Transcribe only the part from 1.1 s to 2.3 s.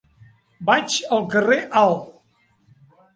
al carrer Alt.